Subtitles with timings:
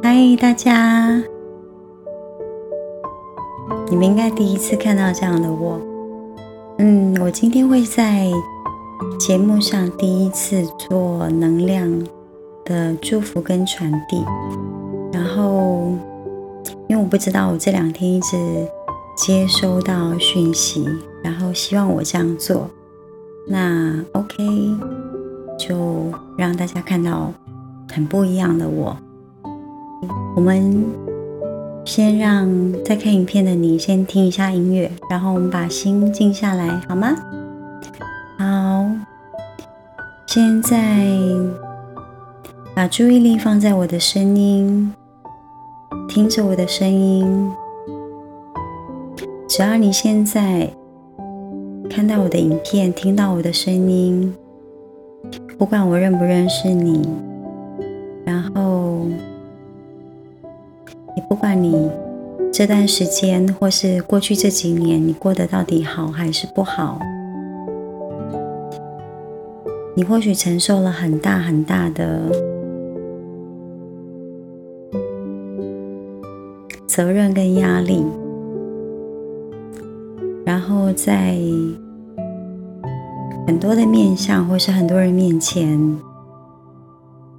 [0.00, 1.22] 嗨，大家！
[3.90, 5.80] 你们应该第一次看到这样的我。
[6.78, 8.30] 嗯，我今天会在
[9.18, 12.06] 节目上第一次做能量
[12.64, 14.24] 的祝福跟传递。
[15.12, 15.92] 然后，
[16.86, 18.36] 因为我不知道我这两天一直
[19.16, 20.88] 接收到讯息，
[21.24, 22.70] 然后希望我这样做。
[23.48, 24.36] 那 OK，
[25.58, 25.76] 就
[26.36, 27.32] 让大家看到
[27.90, 28.96] 很不一样的我。
[30.36, 30.84] 我们
[31.84, 32.48] 先让
[32.84, 37.14] 在看影片的你先听一下音乐，然后我们把心静下来，好吗？
[38.38, 38.86] 好，
[40.26, 41.04] 现在
[42.74, 44.94] 把注意力放在我的声音，
[46.08, 47.50] 听着我的声音。
[49.48, 50.70] 只要你现在
[51.90, 54.32] 看到我的影片，听到我的声音，
[55.58, 57.02] 不管我认不认识你，
[61.28, 61.90] 不管你
[62.52, 66.98] 这段时间，或是过去这几年，你过得到底好还是不好，
[69.94, 72.20] 你或许承受了很大很大的
[76.86, 78.04] 责任跟压力，
[80.44, 81.36] 然后在
[83.46, 85.98] 很多的面相，或是很多人面前，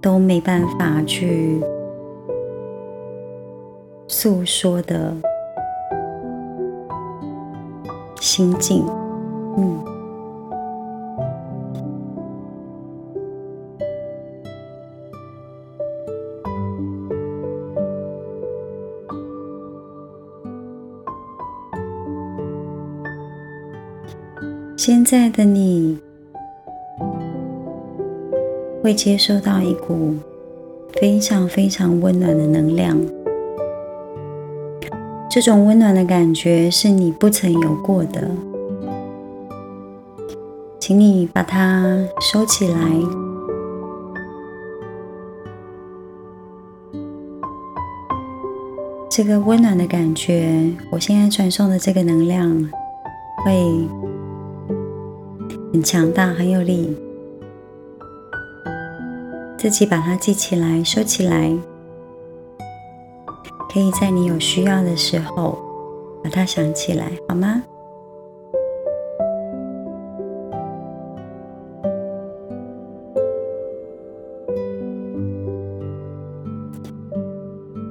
[0.00, 1.60] 都没办法去。
[4.12, 5.14] 诉说的
[8.20, 8.84] 心境，
[9.56, 9.78] 嗯，
[24.76, 25.96] 现在的你
[28.82, 30.16] 会接收到一股
[30.94, 33.00] 非常非常温暖的能量。
[35.30, 38.28] 这种温暖的感觉是你不曾有过的，
[40.80, 42.78] 请你把它收起来。
[49.08, 52.68] 这个温暖的感觉，我现在传送的这个能量
[53.44, 53.88] 会
[55.72, 56.98] 很强大，很有力。
[59.56, 61.56] 自己把它记起来，收起来。
[63.72, 65.56] 可以在你有需要的时候
[66.24, 67.62] 把它想起来，好吗？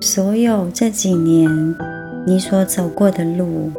[0.00, 1.50] 所有这几年
[2.24, 3.72] 你所走过的路，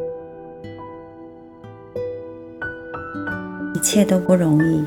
[3.73, 4.85] 一切都不容易，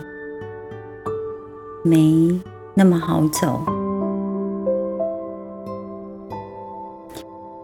[1.83, 2.39] 没
[2.75, 3.78] 那么好走。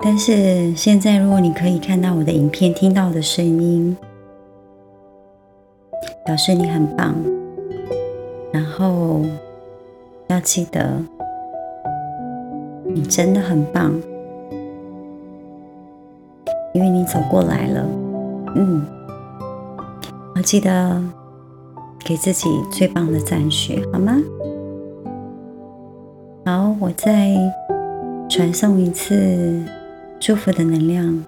[0.06, 3.96] 但是现在，如果你可以看到我的影片，听到我的声音，
[6.26, 7.14] 表示你很棒。
[8.52, 9.22] 然后
[10.26, 11.02] 要记得，
[12.84, 13.98] 你真的很棒，
[16.74, 17.88] 因为你走过来了。
[18.56, 18.86] 嗯，
[20.36, 21.02] 要记得
[22.04, 24.20] 给自己最棒的赞许，好吗？
[26.44, 27.34] 好，我再
[28.28, 29.64] 传送一次。
[30.20, 31.24] 祝福的能量。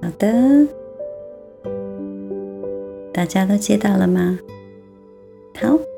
[0.00, 0.66] 好的，
[3.12, 4.38] 大家都接到了吗？
[5.60, 5.89] 好。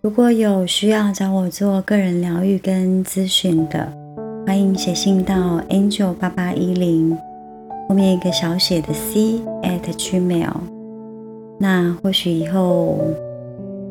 [0.00, 3.92] 如果有需要找我做个人疗愈跟咨询的，
[4.46, 7.18] 欢迎写信到 angel 八八一零
[7.88, 10.52] 后面一个小写的 c at gmail。
[11.58, 13.00] 那或许以后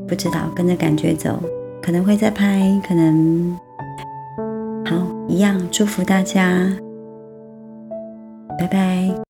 [0.08, 1.38] 不知道跟着感觉走，
[1.82, 3.60] 可能会再拍，可能
[4.86, 4.96] 好
[5.28, 5.62] 一样。
[5.70, 6.72] 祝福大家，
[8.58, 9.27] 拜拜。